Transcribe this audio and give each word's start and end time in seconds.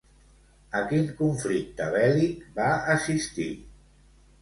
A 0.79 0.81
quin 0.93 1.05
conflicte 1.19 1.91
bèl·lic 1.99 2.43
va 2.59 2.73
assistir? 2.99 3.51